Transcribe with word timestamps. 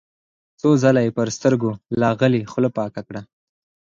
څو 0.59 0.69
ځله 0.83 1.01
يې 1.05 1.11
پر 1.17 1.27
سترګو 1.37 1.71
لاغلې 2.01 2.41
خوله 2.51 2.69
پاکه 2.77 3.01
کړه. 3.07 3.21